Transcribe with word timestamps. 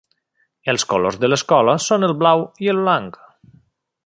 Els 0.73 0.85
colors 0.93 1.19
de 1.25 1.29
l'escola 1.29 1.77
són 1.91 2.09
el 2.11 2.17
blau 2.23 2.45
i 2.67 2.73
el 2.75 2.85
blanc. 2.87 3.25